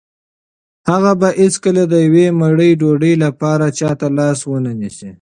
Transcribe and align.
هغه 0.89 1.11
به 1.19 1.29
هیڅکله 1.43 1.83
د 1.91 1.93
یوې 2.05 2.25
مړۍ 2.39 2.71
ډوډۍ 2.79 3.13
لپاره 3.25 3.65
چا 3.79 3.91
ته 3.99 4.07
لاس 4.17 4.39
ونه 4.49 4.71
نیسي. 4.79 5.09